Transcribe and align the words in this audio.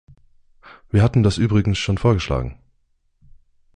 Wir 0.89 1.03
hatten 1.03 1.21
das 1.21 1.37
übrigens 1.37 1.77
schon 1.77 1.99
vorgeschlagen. 1.99 2.57